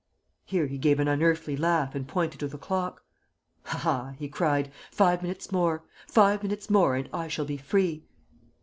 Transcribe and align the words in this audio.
"Here 0.45 0.65
he 0.65 0.79
gave 0.79 0.99
an 0.99 1.07
unearthly 1.07 1.55
laugh 1.55 1.93
and 1.93 2.07
pointed 2.07 2.39
to 2.39 2.47
the 2.47 2.57
clock. 2.57 3.03
"'Ha, 3.65 3.77
ha!' 3.77 4.13
he 4.17 4.27
cried. 4.27 4.71
'Five 4.89 5.21
minutes 5.21 5.51
more 5.51 5.83
five 6.07 6.41
minutes 6.41 6.71
more 6.71 6.95
and 6.95 7.07
I 7.13 7.27
shall 7.27 7.45
be 7.45 7.57
free.' 7.57 8.07